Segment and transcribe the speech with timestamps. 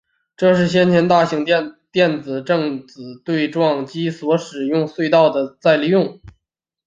[0.35, 6.19] 这是先前大型电子正子对撞机所使用隧道的再利用。